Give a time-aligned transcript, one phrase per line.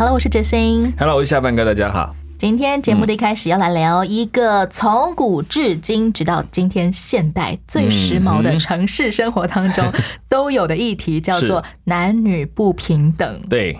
[0.00, 0.90] Hello，我是哲欣。
[0.98, 2.16] Hello，我是下半哥，大家好。
[2.38, 9.84] 今天节目的一开始要来聊一个从古至今，直到今天现代最时髦的城市生活当中
[10.26, 13.42] 都有的议题，叫做男女不平等。
[13.50, 13.78] 对，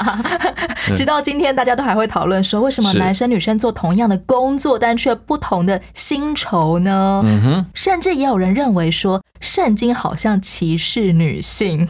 [0.96, 7.20] 直到今天，大家都还会讨论说，为什么男生女生做同样的工作，但却不同的薪酬呢？
[7.22, 11.86] 嗯哼，甚至也有人认为说，圣经好像歧视女性。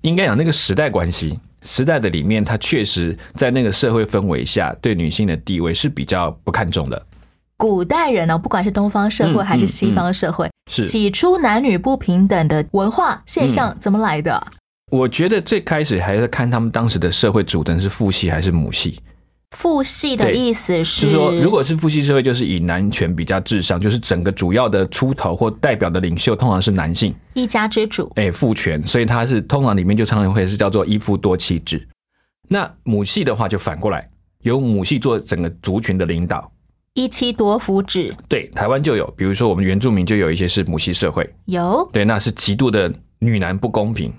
[0.00, 7.06] 应该讲那个时代关系，时代的里面，它确实在那个社会氛围下，对女性的地位是比较不看重的。
[7.56, 14.44] 古代人呢、不管是东方社会嗯还是西方社会，是起初男女不平等的文化现象怎么来的？
[14.90, 19.00] 我觉得最开始还是看他们当时的社会主等是父系还是母系，
[19.52, 31.86] 父系的意思是是说，如果是父系社会，就是以男权比较至上，就是整个主要的出头或代表的领袖通常是男性，一家之主，哎，父权，所以它是通常里面就常常会是叫做一夫多妻制。
[32.48, 34.08] 那母系的话就反过来，
[34.42, 36.50] 由母系做整个族群的领导。
[36.94, 44.12] 一妻多夫制对，台湾就有，比如说我们原住民就有一些是母系社会，有对，那是极度的女男不公平，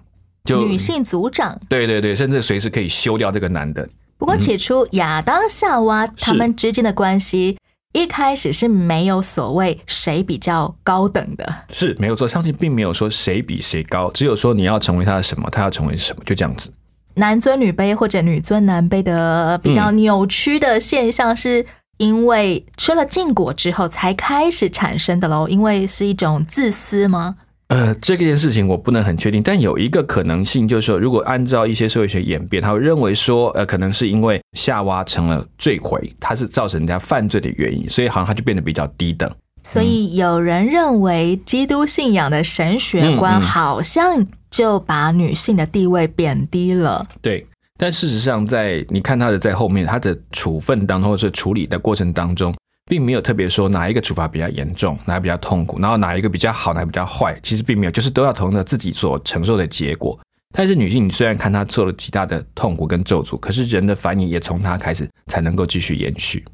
[0.44, 1.60] 就女，性族长。
[1.70, 3.88] 对对对，甚至随时可以休掉这个男的。
[4.18, 7.58] 不过起初亚当夏娃他们之间的关系。
[7.96, 16.74] 一开始是没有所谓谁比较高等的，是没有错，上帝并没有说谁比谁高，只有说你要成为他的什么，他要成为什么，就这样子。
[17.14, 21.64] 男尊女卑或者女尊男卑的比较扭曲的现象，是
[21.98, 25.48] 因为吃了禁果之后才开始产生的喽。
[25.48, 27.36] 因为是一种自私吗？
[27.74, 39.28] 呃，这件事情我不能很确定，但有一个可能性，就是说，如果按照一些社会学演变，他会认为说，呃，可能是因为夏娃成了罪魁，他是造成人家犯罪的原因，所以好像他就变得比较低等。
[39.64, 47.04] 所以有人认为基督信仰的神学观好像就把女性的地位贬低了。
[47.24, 47.44] 对，
[47.76, 52.54] 但事实上在，你看他的在后面，他的处分当中或者是处理的过程当中，
[52.86, 60.20] 并没有特别说哪一个处罚比较严重，哪个比较痛苦，然后哪一个比较好，哪个比较坏，其实并没有，就是都要同着自己所承受的结果。
[60.56, 66.46] 但是女性，你虽然看她受了极大的痛苦跟咒诅，可是人的反应也从她开始才能够继续延续。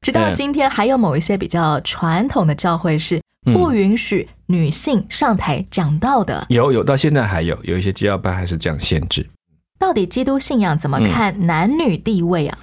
[0.00, 6.44] 直到嗯今天，还有某一些比较传统的教会是不允许女性上台讲道的。
[6.48, 9.24] 有有到现在还有有一些基要派还是这样限制。
[9.78, 12.58] 到底基督信仰怎么看男女地位啊？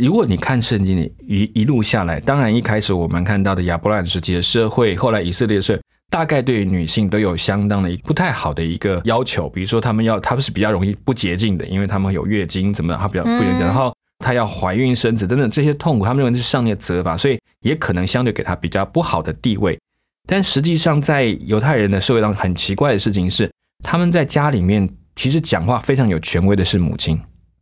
[0.00, 19.78] 如果你看圣经里一一路下来，当然一开始我们看到的亚伯兰时期的社会，后来以色列社会，大概对于女性都有相当的不太好的一个要求，比如说他们要他们是比较容易不洁净的，因为他们有月经怎么样，他比较不洁净然后她要怀孕生子等等这些痛苦，他们认为是上帝的责罚，所以也可能相对给她比较不好的地位。
[20.26, 23.50] 但实际上，在犹太人的社会当中，很奇怪的事情是，
[23.82, 27.20] 他们在家里面其实讲话非常有权威的是母亲。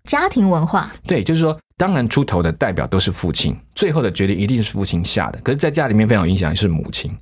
[0.09, 5.39] 家庭文化对，就是说，当然出头的代表都是父亲，最后的决定一定是父亲下的。
[5.45, 7.15] 可是，在家里面非常有影响的是母亲，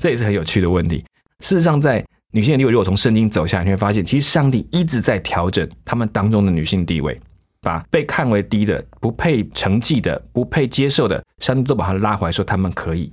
[0.00, 1.04] 这也是很有趣的问题。
[1.44, 7.20] 事实上，在女性的地位，如果从圣经走下，你会发现，其实上帝一直在调整他们当中的女性地位，
[7.60, 13.12] 把被看为低的、不配成绩的、不配接受的，上帝都把他拉回来，说他们可以，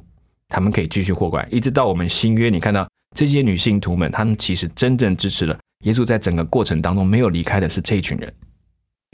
[0.50, 1.48] 他们可以继续活过来。
[1.50, 8.32] 一直到我们新约，你看到这些女性徒们，她们其实真正支持了耶稣，在整个过程当中没有离开的是这一群人。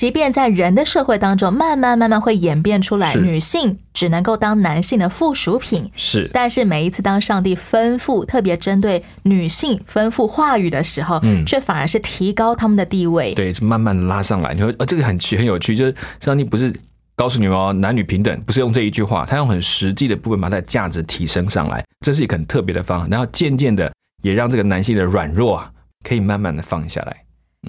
[0.01, 5.87] 即便在人的社会当中，慢慢慢慢会演变出来，女性只能够当男性的附属品。
[5.95, 13.35] 是，但是每一次当上帝吩咐，特别针对女性吩咐话语的时候，嗯却反而是提高他们的地位。
[13.35, 14.55] 对，慢慢地拉上来。
[14.55, 16.73] 你说，呃，这个很奇很有趣，就是上帝不是
[17.15, 23.07] 告诉你们哦，男女平等，不是用这一句话，他用很实际的部分把它的价值提升上来，这是一个很特别的方法。
[23.07, 23.93] 然后渐渐的，
[24.23, 25.69] 也让这个男性的软弱啊，
[26.03, 27.15] 可以慢慢的放下来。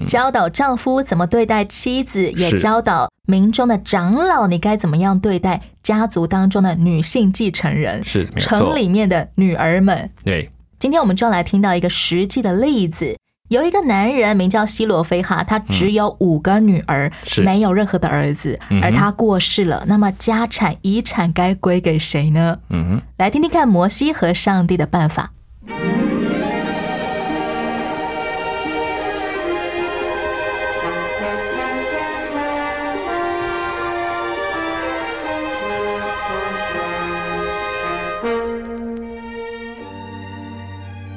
[0.07, 8.75] 教导丈夫怎么对待妻子，也教导民众的长老你该怎么样对待家族当中的女性继承人，是，城。
[8.75, 10.09] 里面的女儿们。
[10.23, 10.49] 对，
[10.79, 13.15] 今天我们就要来听到一个实际的例子。
[13.49, 19.83] 有一个男人名叫希罗菲哈，他只有五个女儿，是没有任何的儿子，而他过世了。
[19.85, 22.57] 那么家产遗产该归给谁呢？
[22.69, 25.31] 嗯哼，来听听看摩西和上帝的办法。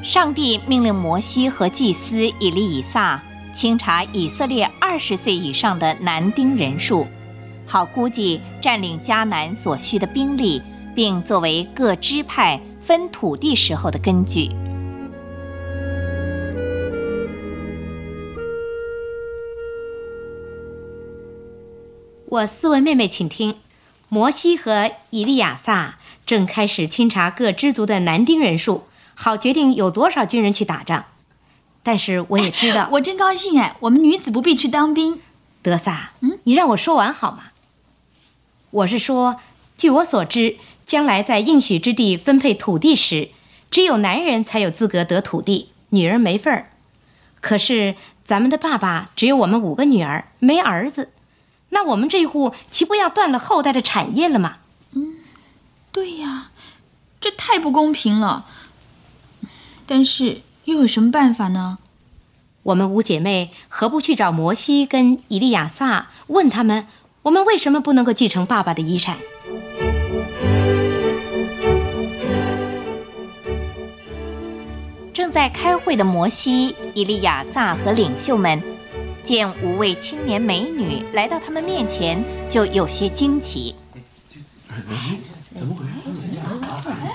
[0.07, 3.21] 上帝命令摩西和祭司以利以撒
[3.53, 7.05] 清查以色列二十岁以上的男丁人数，
[7.67, 10.63] 好估计占领迦南所需的兵力，
[10.95, 14.49] 并作为各支派分土地时候的根据。
[22.29, 23.57] 我四位妹妹，请听：
[24.09, 28.85] 摩西和以利亚撒正开始清查各支族的男丁人数，
[29.17, 31.07] 好决定有多少军人去打仗。
[31.83, 33.77] 但是我也知道，我真高兴哎！
[33.81, 35.21] 我们女子不必去当兵。
[35.63, 37.45] 德萨，嗯，你让我说完好吗？
[38.71, 39.41] 我是说，
[39.77, 43.31] 据我所知，将来在应许之地分配土地时，
[43.71, 46.71] 只有男人才有资格得土地，女人没份儿。
[47.41, 51.11] 可是咱们的爸爸只有我们五个女儿，没儿子。
[51.71, 54.57] 那我们这一户岂不要断了后代的产业了吗？
[54.93, 55.19] 嗯，
[55.93, 56.51] 对呀，
[57.21, 58.47] 这太不公平了。
[59.87, 61.79] 但是又有什么办法呢？
[62.65, 66.89] 我们五姐妹何不去找摩西跟以利亚撒，问他们，
[67.23, 69.17] 我们为什么不能够继承爸爸的遗产？
[75.15, 78.61] 正在开会的摩西、以利亚撒和领袖们。
[79.25, 83.75] 见五位青年美女来到他们面前，就有些惊奇。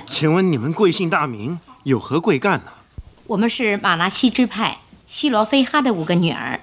[0.05, 2.65] 请问你们贵姓大名，有何贵干呢？
[3.25, 6.59] 我们是马拉西支派西罗菲哈的五个女儿。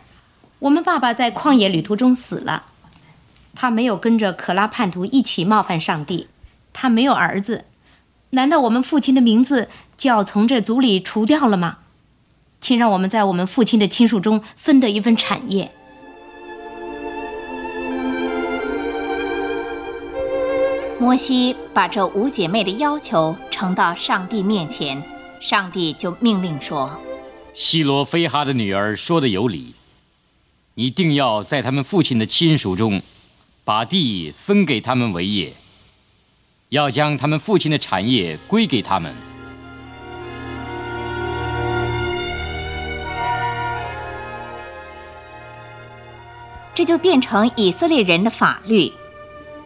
[0.60, 2.66] 我们爸爸在旷野旅途中死了，
[3.54, 6.28] 他没有跟着可拉叛徒一起冒犯上帝，
[6.72, 7.64] 他没有儿子。
[8.30, 11.78] 难道我们父亲的名字就要从这族里除掉了吗？
[12.60, 15.72] 请让我们在我们父亲的亲属中分得一份产业。
[21.00, 25.00] 摩西把这五姐妹的要求呈到上帝面前，
[25.40, 26.90] 上帝就命令说
[27.54, 29.76] ：“希罗菲哈的女儿说的有理，
[30.74, 33.00] 你定要在他们父亲的亲属中，
[33.64, 35.54] 把地分给他们为业，
[36.70, 39.14] 要将他们父亲的产业归给他们。”
[46.74, 48.92] 这就变成以色列人的法律：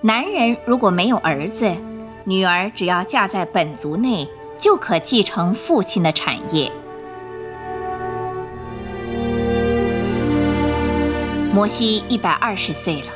[0.05, 1.77] 男人如果没有儿子，
[2.25, 4.29] 女儿只要嫁在本族内，
[4.59, 6.73] 就可继承父亲的产业。
[11.55, 13.13] 摩西一百二十岁了，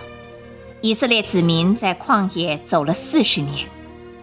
[0.81, 3.67] 以色列子民在旷野走了四十年，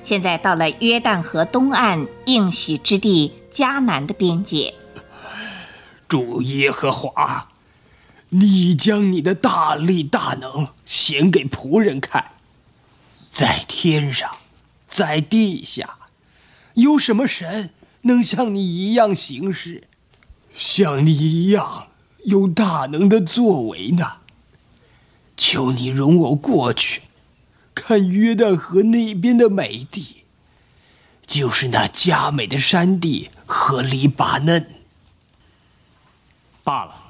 [0.01, 4.74] 现在到了约旦河东岸应许之地迦南的边界。
[6.07, 7.50] 主耶和华。
[8.36, 12.31] 你将你的大力大能显给仆人看，
[13.33, 14.38] 在天上，
[14.88, 15.97] 在地下，
[16.75, 17.71] 有什么神
[18.03, 19.88] 能像你一样行事，
[20.53, 21.88] 像你一样
[22.25, 24.18] 有大能的作为呢？
[25.35, 27.01] 求你容我过去，
[27.74, 30.18] 看约旦河那边的美地，
[31.25, 34.75] 就是那佳美的山地和黎巴嫩。
[36.63, 37.01] 罢了。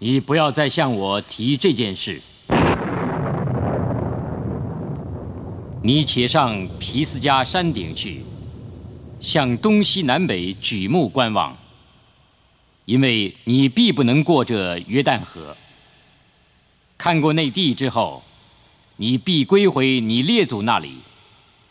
[0.00, 2.20] 你不要再向我提这件事。
[5.84, 8.22] 你且上皮斯加山顶去，
[9.20, 11.56] 向东西南北举目观望，
[12.84, 15.56] 因为你必不能过这约旦河。
[16.96, 18.22] 看过那地之后，
[18.98, 20.98] 你必归回你列祖那里，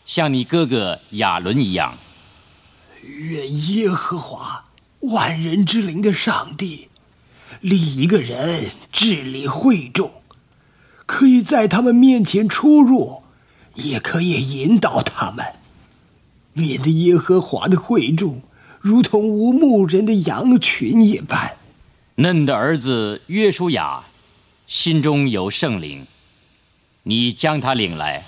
[0.04, 1.96] 像你哥哥亚伦一样。
[3.02, 4.66] 愿耶和华
[5.00, 6.88] 万人之灵的上帝。
[7.60, 10.10] 立一个人治理会众，
[11.06, 13.21] 可以在他们面前出入，
[13.74, 15.44] 也可以引导他们，
[16.52, 18.42] 免得耶和华的会众
[18.80, 21.56] 如同无牧人的羊群一般。
[22.16, 24.04] 嫩的儿子约书亚
[24.66, 26.06] 心中有圣灵，
[27.04, 28.26] 你将他领来，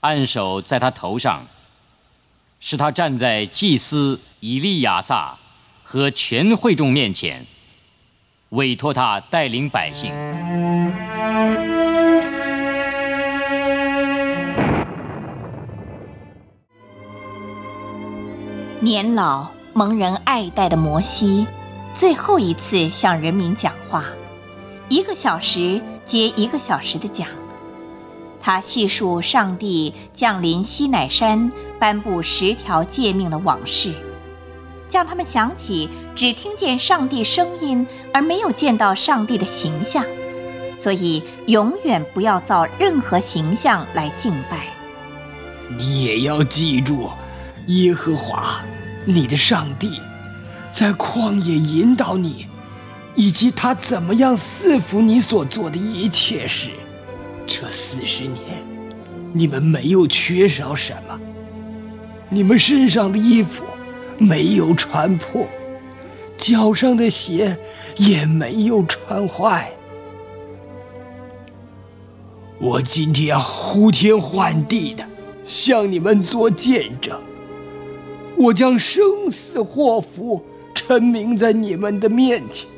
[0.00, 1.46] 按手在他头上，
[2.58, 5.38] 使他站在祭司以利亚撒
[5.84, 7.46] 和全会众面前。
[8.50, 10.10] 委托他带领百姓。
[18.80, 21.44] 年老蒙人爱戴的摩西，
[21.94, 24.04] 最后一次向人民讲话，
[24.88, 27.26] 一个小时接一个小时的讲。
[28.40, 33.92] 他细数上帝降临西乃山，颁布十条诫命的往事。
[34.88, 40.04] 叫他们想起只听见上帝声音而没有见到上帝的形象，
[40.78, 44.68] 所以永远不要造任何形象来敬拜。
[45.76, 47.10] 你也要记住，
[47.68, 48.62] 耶和华
[49.04, 50.00] 你的上帝
[50.72, 52.46] 在旷野引导你，
[53.14, 56.70] 以及他怎么样赐福你所做的一切事。
[57.46, 58.38] 这四十年，
[59.34, 61.20] 你们没有缺少什么，
[62.30, 63.64] 你们身上的衣服
[64.16, 65.46] 没有穿破，
[66.38, 67.58] 脚上的鞋
[67.96, 69.70] 也没有穿坏。
[72.58, 75.04] 我今天呼天唤地的
[75.44, 77.18] 向你们做见证，
[78.38, 80.40] 我将生死祸福
[80.72, 82.68] 陈明在你们的面前，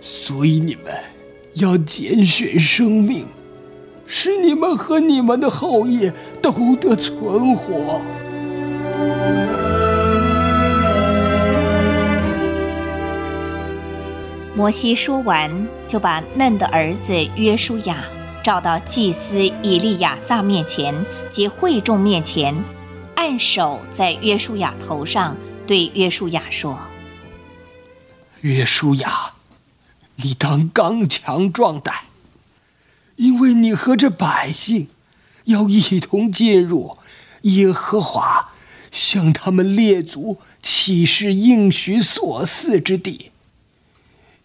[0.00, 0.94] 所以你们
[1.54, 3.26] 要拣选生命，
[4.06, 8.00] 使你们和你们的后裔都得存活。
[14.54, 18.04] 摩西说完，就把嫩的儿子约书亚。
[18.44, 20.92] 召到祭司以利亚撒面前
[21.30, 22.52] 及会众面前，
[23.24, 26.76] 按手在约书亚头上，对约书亚说
[28.42, 29.34] ：“约书亚，
[30.16, 31.94] 你当刚强壮胆，
[33.14, 34.88] 因为你和这百姓
[35.44, 36.98] 要一同进入
[37.42, 38.54] 耶和华
[38.90, 43.30] 向他们列祖起誓应许所赐之地。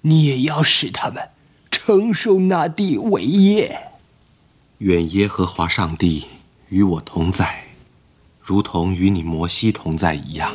[0.02, 1.30] 你也要使他们
[1.72, 3.88] 承受那地为业。”
[4.78, 6.28] 愿耶和华上帝
[6.70, 7.64] 与我同在，
[8.48, 10.54] 如同与你摩西同在一样。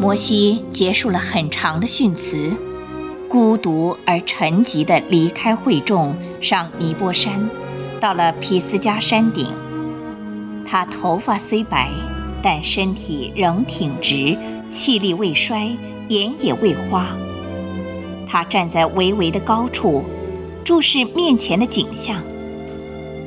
[0.00, 2.50] 摩西结束了很长的训词，
[3.28, 7.50] 孤独而沉寂地离开会众，上尼波山，
[8.00, 9.52] 到了皮斯加山顶。
[10.64, 11.90] 他头发虽白，
[12.42, 14.34] 但身体仍挺直。
[14.70, 15.76] 气力未衰，
[16.08, 17.14] 眼也未花。
[18.26, 20.04] 他站在巍巍的高处，
[20.64, 22.22] 注视面前的景象。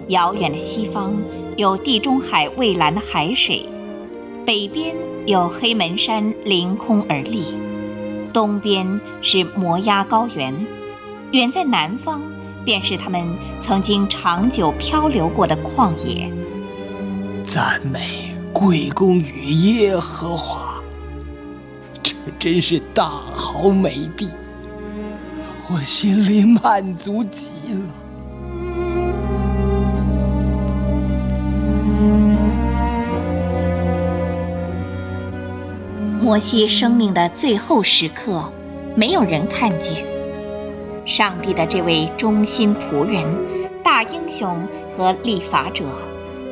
[0.10, 1.14] 遥远的西方
[1.56, 3.66] 有地中海蔚蓝的海水，
[4.46, 7.44] 北边有黑门山凌空而立，
[8.34, 10.54] 东边是摩崖高原，
[11.32, 12.22] 远在南方
[12.66, 13.24] 便是他们
[13.62, 16.30] 曾经长久漂流过的旷野。
[17.46, 20.82] 赞美归功于耶和华。
[22.02, 24.28] 这真是大好美地，
[25.72, 27.82] 我心里满足极了。
[36.20, 38.52] 摩西生命的最后时刻，
[38.96, 40.04] 没有人看见
[41.06, 43.24] 上帝的这位忠心仆人、
[43.84, 45.86] 大英雄和立法者、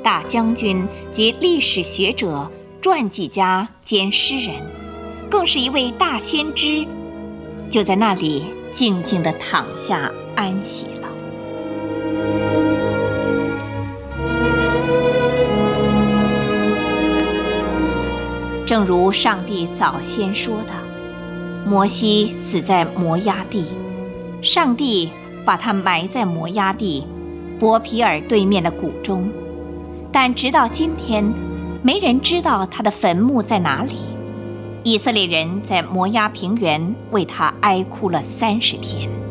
[0.04, 4.56] 大将军及历史学者、传记家兼诗人。
[5.30, 6.86] 更是一位大先知，
[7.70, 8.46] 就在那里
[8.78, 11.08] 静静地躺下安息了。
[18.68, 20.74] 正如上帝早先说的，
[21.66, 23.72] 摩西死在摩崖地，
[24.44, 25.10] 上帝
[25.44, 27.04] 把他埋在摩崖地
[27.60, 29.32] 伯皮尔对面的谷中，
[30.12, 31.34] 但直到今天，
[31.82, 33.96] 没人知道他的坟墓在哪里。
[34.84, 39.27] 以色列人在摩崖平原为他哀哭了三十天。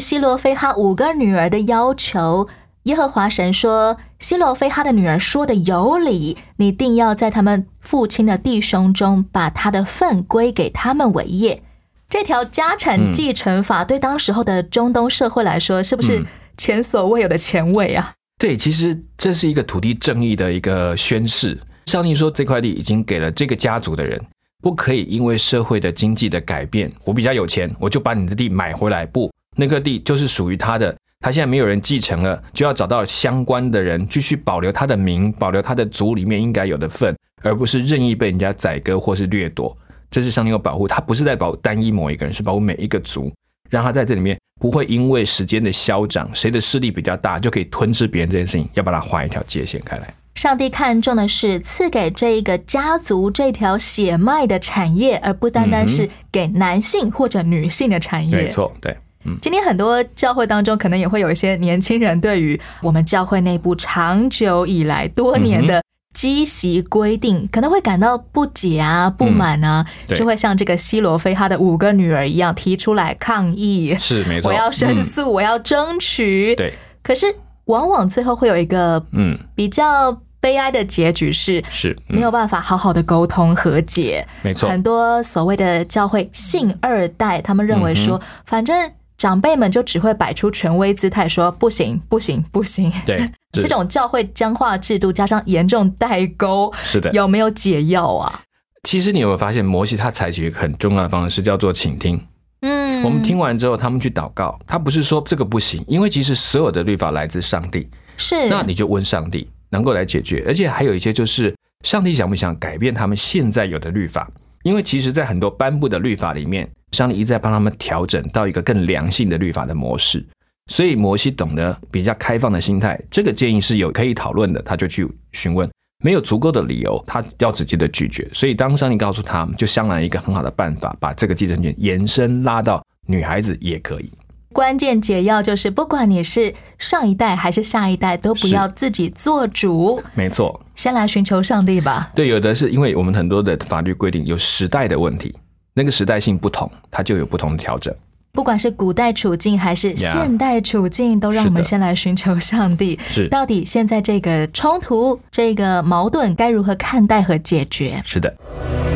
[0.00, 2.48] 希罗菲哈五个女儿的要求，
[2.84, 11.62] 耶和华神说：“希罗非哈的女儿说的有理，你定要在他们父亲的弟兄中，把他的份归给他们为业。”
[12.08, 16.24] 这条家产继承法对当时候的中东社会来说，是不是
[16.56, 18.14] 前所未有的前卫啊？
[18.38, 21.58] 对，其实这是一个土地正义的一个宣誓。
[21.84, 24.18] 上帝说，这块地已经给了这个家族的人，
[24.62, 29.04] 不可以因为社会的经济的改变，我比较有钱，我就把你的地买回来。
[29.04, 30.96] 不，那个地就是属于他的。
[31.20, 37.12] 他现在没有人继承了，就要找到相关的人继续保留他的名，保留他的族里面应该有的份，
[37.42, 39.76] 而不是任意被人家宰割或是掠夺。
[40.12, 43.32] 这是上帝有保护，他不是在保单一某一个人，是保护每一个族，
[43.68, 50.14] 让他在这里面不会因为时间的消长，谁的势力比较大就可以吞噬别人这件事情，要把它划一条界限开来。
[50.36, 58.36] 上帝看重的是赐给这一个家族这条血脉的产业，而不单单是给男性或者女性的产业。
[58.36, 58.96] 没错，对。
[59.42, 65.82] 今天很多教会当中，可能也会有一些年轻人对于我们教会内部长久以来多年的
[66.14, 69.84] 积习规定，可能会感到不解啊、不满啊，
[70.14, 73.94] 就会像这个西罗非他的五个女儿一样提出来抗议。
[73.98, 76.54] 是没错，我要申诉，我要争取。
[76.56, 76.72] 对，
[77.02, 77.26] 可是
[77.66, 84.26] 往往最后会有一个嗯比较悲哀的结局，是是没有办法好好的沟通和解。
[84.42, 88.90] 没错，很多所谓的教会信二代，他们认为说，反正。
[89.18, 92.90] 长辈们就只会摆出权威姿态，说不行，不行，不行。
[93.04, 98.42] 对， 这种教会僵化制度加上严重代沟，是的，有没有解药啊？
[98.84, 102.24] 其实你有没有发现，摩西他采取一个很重要的方式，叫做倾听。
[102.60, 108.48] 嗯，我们听完之后，他们去祷告，他不是说这个不行，因为其实所有的律法来自上帝，是。
[108.48, 114.30] 那你就问上帝，能够来解决，而且还有一些就是上帝想不想改变他们现在有的律法？
[114.62, 116.70] 因为其实，在很多颁布的律法里面。
[116.92, 120.24] 上帝一再帮他们调整到一个更良性的律法的模式，
[120.70, 125.68] 所以摩西懂得比较开放的心态，这个建议是有可以讨论的，他就去询问，
[126.02, 128.28] 没有足够的理由，他要直接的拒绝。
[128.32, 134.10] 所以当上帝告诉他们，就相来一个很好的办法，把这个继承权延伸拉到女孩子也可以。
[134.50, 140.02] 关键解药就是，不管你是上一代还是下一代，都不要自己做主。
[140.14, 142.10] 没错，先来寻求上帝吧。
[142.14, 145.34] 对，有的是因为我们很多的法律规定有时代的问题。
[145.78, 147.94] 那个时代性不同，它就有不同的调整。
[148.32, 152.98] 不管是古代处境还是现代处境，都让我们先来寻求上帝。
[153.06, 158.02] 是，到底现在这个冲突、这个矛盾该如何看待和解决？
[158.04, 158.34] 是的。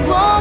[0.05, 0.41] 听到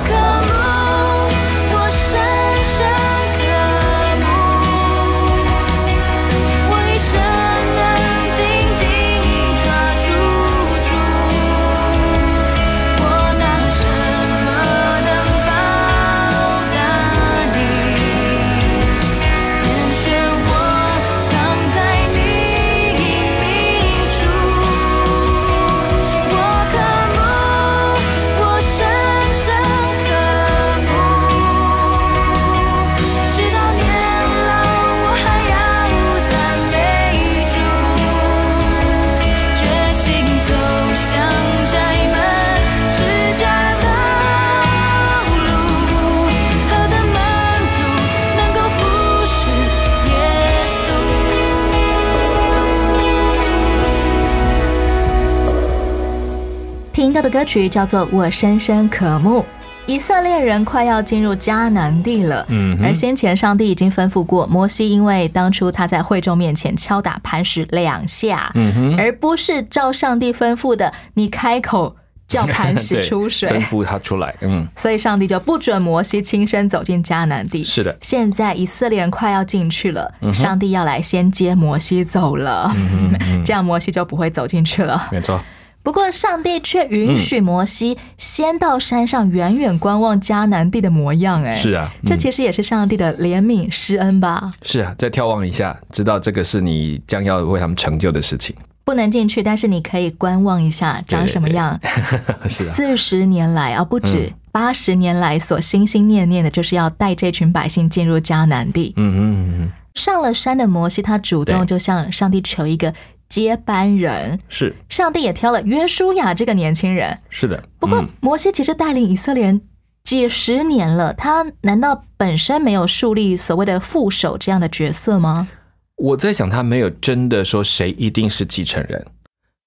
[57.42, 59.40] 歌曲叫做《我深深渴慕》。
[59.88, 71.96] 以色列人快要进入迦南地了，嗯，而先前上帝已经吩咐过摩西，因为当初他在会众面前敲打磐石两下，嗯哼，而不是照上帝吩咐的，你开口
[72.28, 77.64] 叫磐石 出水，吩咐他出来，嗯，所以上帝就不准摩西亲身走进迦南地。
[77.64, 82.72] 是的，现在以色列人快要进去了，上帝要来先接摩西走了，
[83.44, 85.08] 这样摩西就不会走进去了。
[85.12, 85.44] 没错。
[85.84, 91.44] 不过，上帝却允许摩西先到山上远远观望迦南地的模样。
[91.44, 94.52] 哎，是啊，这其实也是上帝的怜悯施恩吧？
[94.62, 98.56] 是啊，再眺望一下，知道这个是你将要为他们成就的事情。
[98.84, 101.80] 不能进去，但是你可以观望一下长什么样。
[102.48, 108.94] 四十年来啊，不止八十年来所心心念念的，就是要带这群百姓进入迦南地。
[108.98, 109.72] 嗯嗯嗯。
[109.94, 112.94] 上了山的摩西，他主动就向上帝求一个。
[113.32, 117.64] 接班人是上帝也挑了约书亚这个年轻人，是的。
[117.80, 119.62] 不过摩西其实带领以色列人
[120.04, 125.48] 几十年了，他难道本身没有树立所谓的副手这样的角色吗？
[125.96, 129.06] 我在想，他没有真的说谁一定是继承人，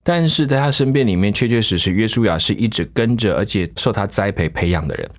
[0.02, 5.10] 但是在他身边里面，确确实实约书亚是一直跟着，而且受他栽培培养的人。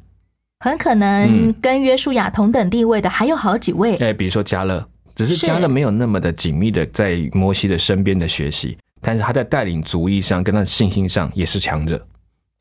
[0.59, 4.87] 很可能跟约书亚同等地位的还有好几位，哎，比如说加勒。
[5.15, 12.05] 只是是加勒没有那么的紧密的在摩西的身边的学习，但是他在带领族裔上跟他的信心上也是强者。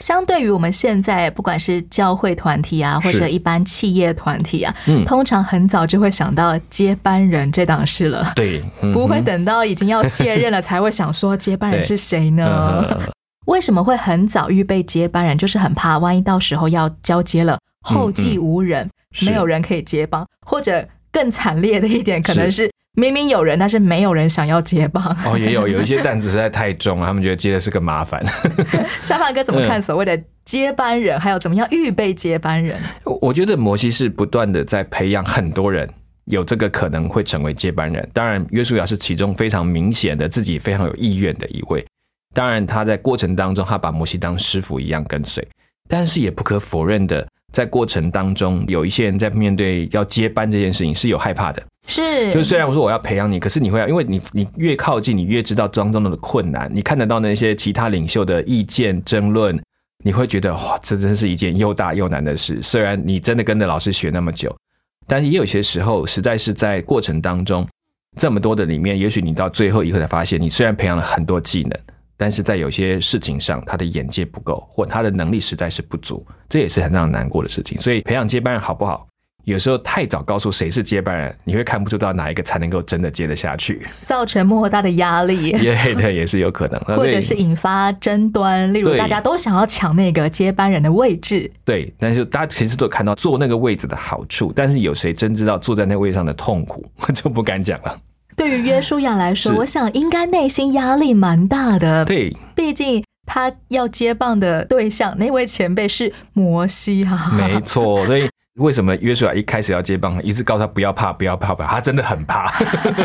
[0.05, 8.33] 相对于我们现在不管是教会团体啊，或者一般企业团体啊，嗯通常很早就会想到接班人这档事了。
[8.35, 12.87] 对，嗯不会等到已经要卸任了才会想说接班人是谁呢？
[12.90, 13.12] 嗯
[13.47, 15.37] 为什么会很早预备接班人？
[15.37, 18.88] 就是很怕万一到时候要交接了，后继无人，
[19.27, 25.16] 没有人可以接棒，或者更惨烈的一点，可能是是明明有人，但是没有人想要接棒。
[25.24, 28.22] 哦，也有有一些担子实在太重了，他们觉得接的是个麻烦。
[29.00, 32.79] 小范哥怎么看嗯所谓的接班人，还有怎么样预备接班人？
[33.05, 35.88] 我我觉得摩西是不断的在培养很多人。
[36.27, 41.85] 有这个可能会成为接班人，当然约书亚是其中非常明显的自己非常有意愿的一位。
[42.35, 45.46] 当然他在过程当中，他把摩西当师傅一样跟随，
[45.87, 51.62] 但是也不可否认的，在过程当中，有一些人在面对要接班这件事情是有害怕的。
[51.87, 59.57] 是，就是虽然我说我要培养你，可是你会，因为你你越靠近，你越知道当中的困难，你看得到那些其他领袖的意见争论，
[60.03, 62.61] 你会觉得哇，这真是一件又大又难的事。
[62.61, 64.53] 虽然你真的跟着老师学那么久，
[65.07, 67.64] 但是也有些时候，实在是在过程当中，
[68.17, 71.79] 这么多的里面，也许你到最后一刻才发现，你虽然培养了很多技能，
[72.16, 77.79] 但是在有些事情上，他的眼界不够，或他的能力实在是不足，这也是很让人难过的事情。
[77.79, 79.07] 所以培养接班人好不好？
[79.44, 85.50] 有时候太早告诉谁是接班人，你会看不出到哪一个才能够真的接得下去，造成莫大的压力。
[85.50, 86.81] 也对，也是有可能。
[86.96, 98.00] 或者是引发争端，例如大家都想要抢那个接班人的位置，对，但是大家其实都看到坐那个位置的好处，但是有谁真知道坐在那个位置上的痛苦， 就不敢讲了。
[98.37, 102.05] 对于约书亚来说，我想应该内心压力蛮大的。
[102.05, 112.53] 对，毕竟他要接棒的对象那位前辈是摩西啊，没错， 所以为什么约书亚一开始要接棒，一直告诉他不要怕，不要怕吧，他真的很怕。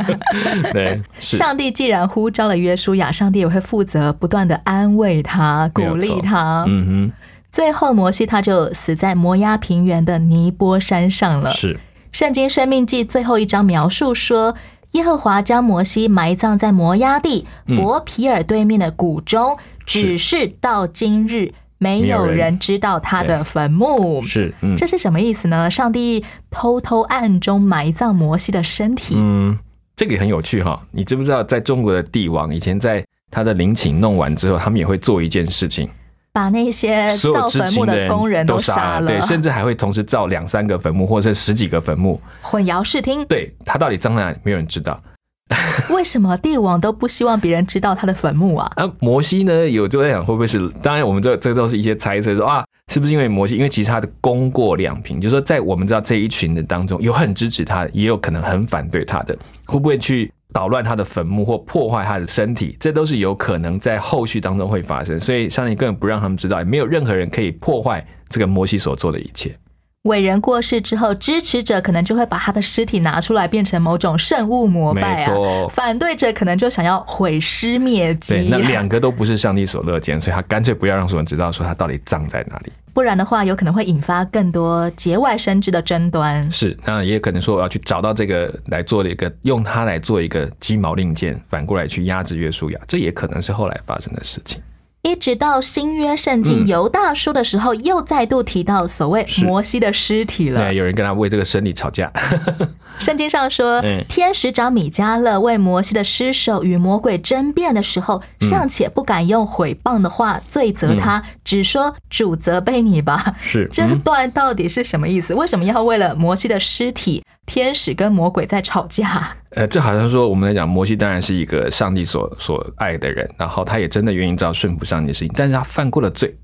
[0.73, 6.65] 对，上帝既然呼召了约书亚，上帝也会负责不断的安慰他、鼓励他。
[6.67, 7.13] 嗯哼
[7.51, 11.51] 最后，摩西他就死在摩押平原的尼波山上了，。
[11.51, 11.79] 是
[12.11, 14.55] 圣经《生命记》最后一章描述说，
[14.91, 24.21] 耶和华将摩西埋葬在摩崖地嗯伯皮尔对面的谷中，只是到今日没有人知道他的坟墓。
[24.23, 25.69] 是，嗯这是什么意思呢？
[25.69, 29.15] 上帝偷偷暗中埋葬摩西的身体。
[29.17, 29.57] 嗯，
[29.95, 30.81] 这个也很有趣哈。
[30.91, 35.87] 你知不知道，在中国的帝王以前在他的陵寝弄完之后，他们也会做一件事情，
[36.31, 42.21] 把那些造坟墓的工人都杀了，对，甚至还会同时造两三个坟墓或者是十几个坟墓。
[42.41, 43.25] 混淆视听。
[43.25, 45.01] 对他到底葬在哪里，没有人知道。
[45.89, 48.71] 为什么帝王都不希望别人知道他的坟墓啊？
[48.75, 50.69] 啊，摩西呢有就在想会不会是？
[50.81, 53.55] 当然，我们这这都是一些猜测，说啊，是不是因为摩西？
[53.55, 59.35] 因为其实他的功过两平，就是说在我们知道这一群的当中，有很支持他的，也有可能很反对他的，
[59.65, 62.77] 会不会去捣乱他的坟墓或破坏他的身体？
[62.79, 65.19] 这都是有可能在后续当中会发生。
[65.19, 69.55] 所以上帝根本不让他们知道，也没有任何人可以破坏这个摩西所做的一切。
[70.03, 82.71] 伟人过世之后，支持者可能就会把他的尸体拿出来变成某种圣物膜拜没啊，反对者可能就想要毁尸灭对，迹那，两个都不是上帝所乐见，所以他干脆不要让所有人知道说他到底葬在哪里。
[82.93, 86.49] 不然的话有可能会引发更多节外生枝的争端。
[86.49, 94.61] 是，那也可能说我要去找到这个来做的一个，用它来做一个鸡毛令箭，反过来去压制约书亚，这也可能是后来发生的事情。
[95.09, 100.75] 一直到新约圣经嗯犹大书的时候，又再度提到所谓摩西的尸体了对，。
[100.75, 102.11] 有人跟他为这个生理吵架，
[102.99, 113.35] 圣经上说嗯，天使长米迦勒为摩西的尸首与魔鬼争辩的时候，嗯尚且不敢用毁谤的话罪责他，只说主责备你吧。
[113.41, 115.33] 是这嗯段到底是什么意思？
[115.33, 119.37] 为什么要为了摩西的尸体，天使跟魔鬼在吵架？
[119.55, 126.37] 呃，这好像说我们来讲，摩西当然是一个上帝所所爱的人，然后他也真的愿意照顺服上帝的事情，但是他犯过了罪，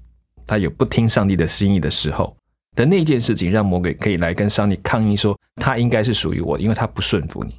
[0.48, 2.36] 他有不听上帝的心意的时候
[2.76, 7.54] 的那件事情，让魔鬼可以来跟上帝抗议说，他应该是属于我的，因为他不顺服你。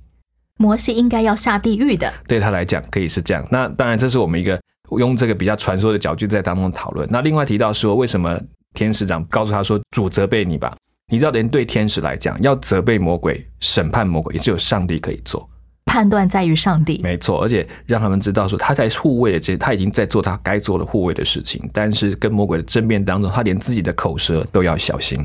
[0.59, 2.13] 摩西应该要下地狱的。
[2.27, 3.47] 对他来讲可以是这样。
[3.51, 4.61] 那当然，这是我们一个
[4.99, 7.09] 用这个比较传说的角度在当中讨论。
[7.11, 8.41] 那另外提到说，为什么
[8.75, 10.77] 天使长告诉他说主责备你吧？
[11.09, 15.49] 你知道，连对天使来讲，要责备魔鬼、审判魔鬼，也只有上帝可以做。
[15.85, 21.71] 判断在于上帝，没错，而且让他们知道说他在护卫的这，他已经在做他该做的护卫的事情。
[21.73, 25.25] 但是跟魔鬼的争辩当中，他连自己的口舌都要小心。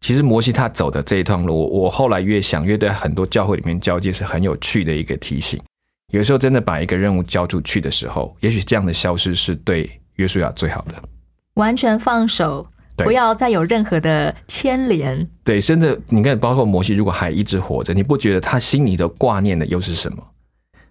[0.00, 5.60] 其实摩西他走的这一段路，我我后来越想越对很多教会里面交接是很有趣的一个提醒。
[6.12, 10.94] 有时候真的把一个任务交出去的时候，也许这样的消失是对约书亚最好的。
[11.54, 15.28] 完全放手，对不要再有任何的牵连。
[15.44, 20.22] 对，甚至你看，包括摩西，如果还一直活着，你不觉得他心里的挂念的又是什么？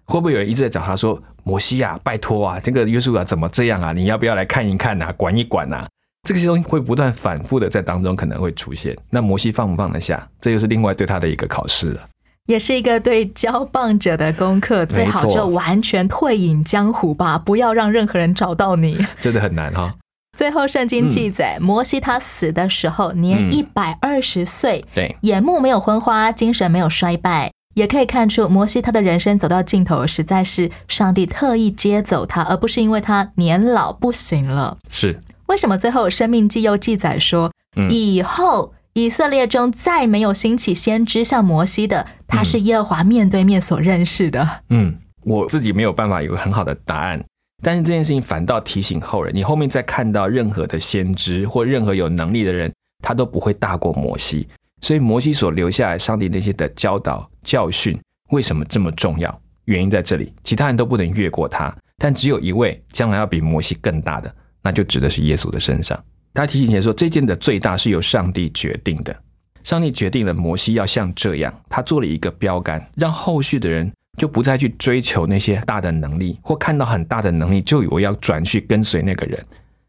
[0.06, 3.92] 会不会有人一直在找他说：“摩西啊，拜托啊，这个约书亚怎么这样啊？
[3.92, 5.86] 你要不要来看一看啊，管一管啊？”
[6.28, 8.96] 这些东西会不断反复的在当中可能会出现。
[9.08, 10.28] 那摩西放不放得下？
[10.40, 12.00] 这又是另外对他的一个考试了。
[12.46, 18.98] 也是一个对交棒者的功课，最好就完全退隐江湖吧，不要让任何人找到你。
[19.20, 19.94] 真的很难哈。
[20.36, 34.78] 最后，圣经记载，摩西他死的时候年一百二十岁，对，眼目没有昏花，精神没有衰败，也可以看出摩西他的人生走到尽头，实在是上帝特意接走他，而不是因为他年老不行了。
[34.88, 37.52] 是为什么最后生命记又记载说，
[37.90, 44.62] 以后以色列中再没有兴起先知像摩西的，他是耶和华面对面所认识的。
[44.70, 47.20] 嗯，我自己没有办法有个很好的答案。
[47.62, 54.48] 但是这件事情反倒提醒后人，你后面再看到任何的先知或任何有能力的人，他都不会大过摩西。
[54.80, 59.40] 所以摩西所留下来上帝那些的教导教训，为什么这么重要？
[59.66, 66.02] 原因在这里，其他人都不能越过他，但只有一位将来要比摩西更大的，那就指的是耶稣的身上。
[66.32, 69.14] 他提醒说，这件的最大是由上帝决定的，
[69.62, 73.92] 上帝决定了摩西要像这样，他做了一个标杆，让后续的人。
[74.20, 79.42] 就不再去追求那些大的能力，或看到很大的能力就以为要转去跟随那个人。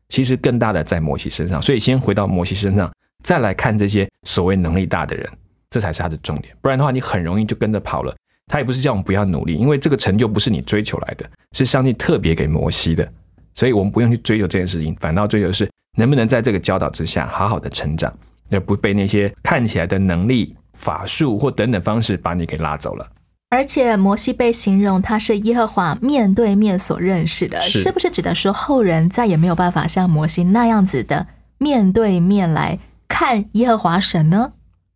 [0.07, 2.89] 其实更大的在摩西身上，所以先回到摩西身上，
[3.25, 5.29] 再来看这些所谓能力大的人，
[5.69, 6.55] 这才是他的重点。
[6.61, 8.15] 不然的话，你很容易就跟着跑了。
[8.47, 13.05] 他也不是叫我们不要努力，因为这个成就不是你追求来的，是上帝特别给摩西的。
[13.53, 18.17] 所以我们不用去追求这件事情，反倒追求是能不能在这个教导之下好好的成长，
[18.49, 23.05] 而不被那些看起来的能力、法术或等等方式把你给拉走了。
[23.51, 34.53] 而且摩西被形容他是耶和华面对面所认识的，是不是指的说后人再也没有办法像摩西那样子的面对面来看耶和华神呢？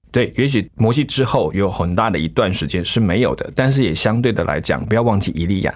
[0.09, 5.75] 对，也许摩西之后有很大的一段时间是没有的，但是也相对的来讲，不要忘记以利亚。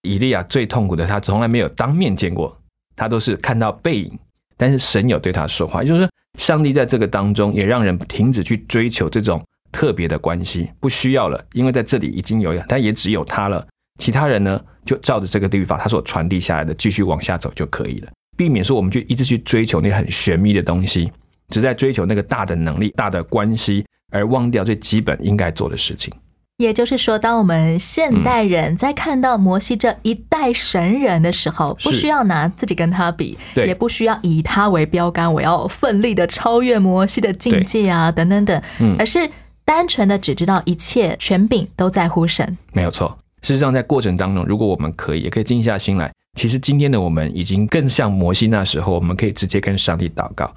[0.00, 2.58] 以利亚最痛苦的，他从来没有当面见过，
[2.96, 4.18] 他都是看到背影，
[4.56, 9.44] 但是神有对他说话，就是说上帝在这个当中也让人停止去追求这种。
[9.72, 13.66] 特别的关系不需要了，因为在这里已经有，但也只有他了。
[13.98, 21.12] 其他人呢，就照着这个律法，他所传递下来的继续往下走就可以了，避免说我们就一直去追求那很玄秘的东西，
[21.50, 26.12] 只在追求那个大的能力、大的关系，而忘掉最基本应该做的事情。
[26.56, 38.62] 也就是说，当我们现代人在看到摩西这一代神人的时候，不需要拿自己跟他比，也不需要以他为标杆，我要奋力的超越摩西的境界啊，等等等，
[38.98, 39.30] 而是。
[39.64, 43.16] 单纯的只知道一切权柄都在乎神，没有错。
[43.42, 46.12] 事实上，在过程当中，如果我们可以，也可以静下心来。
[46.38, 50.52] 其实今天的我们已经更像摩西那时候，我们可以直接跟上帝祷告。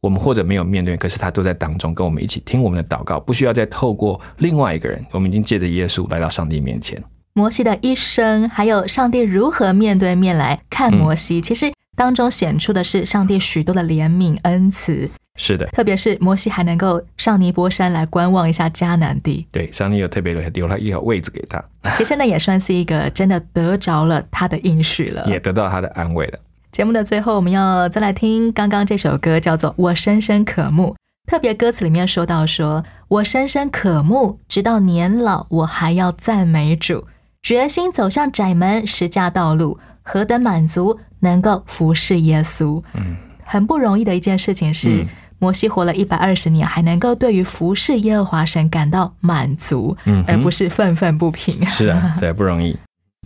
[0.00, 5.04] 我们或者没有面对，可是他都在当中跟我们一起听我们的祷告，不需要再透过另外一个人。
[5.10, 7.02] 我们已经借着耶稣来到上帝面前。
[7.34, 15.10] 摩西的一生，还有上帝如何面对面来看摩西，其实当中显出的是上帝许多的怜悯恩慈。
[15.38, 19.46] 是的，特别是摩西还能够上尼泊山来观望一下迦南地。
[19.52, 21.64] 对，上帝有特别留留了一个位置给他。
[21.96, 26.38] 其实呢，也算是一个真的得着了他的应许了，也得到他的安慰了。
[26.72, 30.88] 节目的最后，我们要再来听刚刚这首歌，叫做《我深深渴慕》。
[31.30, 37.06] 特别歌词里面说到：“说我深深渴慕，直到年老，我还要赞美主，
[37.42, 45.06] 决心走向窄门十架道路，何等满足，能够服侍耶稣。”嗯，很不容易的一件事情是。
[45.38, 51.64] 摩西活了一百二十年，还能够对于服侍耶和华神感到满足，嗯，而不是愤愤不平。
[51.66, 52.76] 是啊， 对，不容易。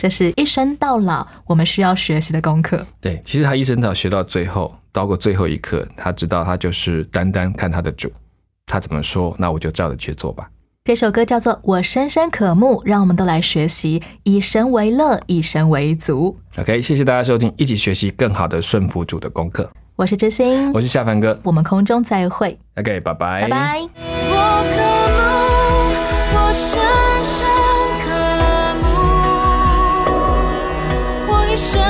[0.00, 2.84] 这是一生到老我们需要学习的功课。
[3.00, 8.10] 对，其实他一生到学到最后，到过最后一刻，他知道他就是单单看他的主，
[8.66, 10.48] 他怎么说，那我就照着去做吧。
[10.84, 16.36] 这首歌叫做《我深深渴慕》，让我们都来学习以神为乐，以神为足。
[16.56, 19.70] OK，谢谢大家收听，一起学习更好的顺服主的功课。
[19.94, 22.58] 我是真心，我是夏凡哥，我们空中再会。
[22.76, 23.80] OK，拜拜，拜拜。
[23.94, 24.34] 我
[24.72, 24.76] 渴
[25.12, 25.20] 慕，
[26.34, 26.80] 我深
[27.22, 27.44] 深
[28.02, 28.08] 渴
[31.28, 31.81] 慕，我一生。